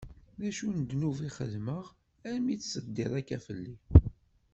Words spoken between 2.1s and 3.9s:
armi i tt-teddiḍ akka fell-i?